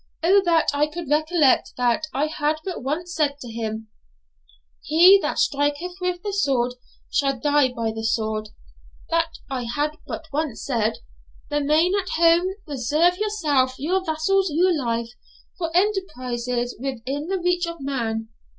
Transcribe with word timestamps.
Oh 0.23 0.41
that 0.45 0.69
I 0.73 0.87
could 0.87 1.11
recollect 1.11 1.73
that 1.77 2.07
I 2.11 2.25
had 2.25 2.55
but 2.65 2.81
once 2.81 3.13
said 3.13 3.35
to 3.39 3.51
him, 3.51 3.87
"He 4.81 5.19
that 5.21 5.37
striketh 5.37 5.97
with 6.01 6.23
the 6.23 6.33
sword 6.33 6.73
shall 7.11 7.39
die 7.39 7.71
by 7.71 7.91
the 7.91 8.03
sword"; 8.03 8.49
that 9.11 9.37
I 9.47 9.65
had 9.65 9.97
but 10.07 10.25
once 10.33 10.65
said, 10.65 10.95
"Remain 11.51 11.93
at 12.01 12.09
home; 12.19 12.47
reserve 12.65 13.17
yourself, 13.19 13.75
your 13.77 14.03
vassals, 14.03 14.49
your 14.49 14.75
life, 14.75 15.11
for 15.55 15.69
enterprises 15.75 16.75
within 16.79 17.27
the 17.27 17.37
reach 17.37 17.67
of 17.67 17.79
man." 17.79 18.29